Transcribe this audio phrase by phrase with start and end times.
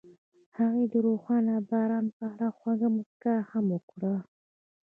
[0.57, 4.15] هغې د روښانه باران په اړه خوږه موسکا هم وکړه.